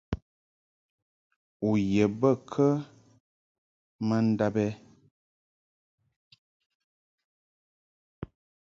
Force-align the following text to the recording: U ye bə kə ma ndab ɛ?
U 1.71 1.71
ye 1.91 2.05
bə 2.19 2.31
kə 2.51 2.67
ma 4.07 4.17
ndab 4.29 4.55
ɛ? 4.67 4.67